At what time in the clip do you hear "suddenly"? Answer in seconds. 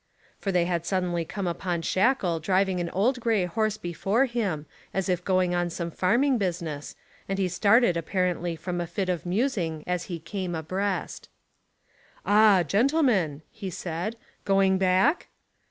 0.83-1.23